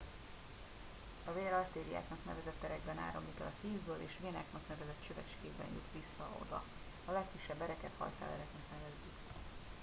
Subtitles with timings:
[1.25, 5.99] a vér artériáknak nevezett erekben áramlik el a szívből és vénáknak nevezett csövecskékben jut oda
[5.99, 6.27] vissza
[7.05, 9.19] a legkisebb ereket hajszálereknek nevezzük